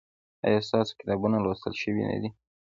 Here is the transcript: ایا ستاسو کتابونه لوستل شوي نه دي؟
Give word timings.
ایا 0.45 0.59
ستاسو 0.67 0.91
کتابونه 0.99 1.37
لوستل 1.43 1.73
شوي 1.81 2.03
نه 2.09 2.17
دي؟ 2.21 2.29